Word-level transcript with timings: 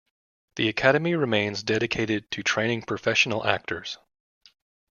The 0.55 0.67
Academy 0.67 1.13
remains 1.13 1.61
dedicated 1.61 2.31
to 2.31 2.41
training 2.41 2.81
professional 2.87 3.45
actors. 3.45 3.99